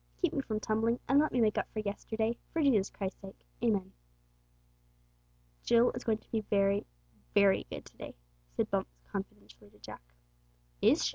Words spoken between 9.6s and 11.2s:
to Jack. "Is she?"